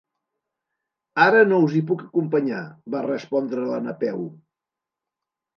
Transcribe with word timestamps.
Ara 1.25 1.43
no 1.51 1.59
us 1.67 1.75
hi 1.79 1.83
puc 1.91 2.01
acompanyar 2.07 2.63
—va 2.95 3.05
respondre 3.09 3.69
la 3.75 3.79
Napeu—. 3.91 4.29